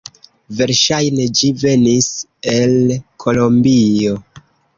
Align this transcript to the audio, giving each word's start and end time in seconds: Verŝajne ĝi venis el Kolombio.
Verŝajne 0.61 1.27
ĝi 1.39 1.49
venis 1.65 2.07
el 2.55 2.75
Kolombio. 3.27 4.19